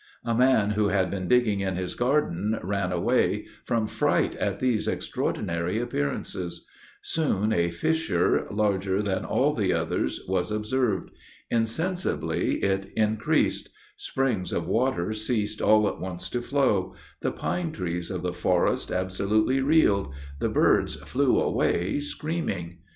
[0.25, 4.87] A man who had been digging in his garden ran away, from fright at these
[4.87, 6.65] extraordinary appearances;
[7.03, 11.11] soon a fissure, larger than all the others, was observed;
[11.51, 18.09] insensibly, it increased: springs of water ceased all at once to flow, the pine trees
[18.09, 22.79] of the forest absolutely reeled; the birds flew away screaming.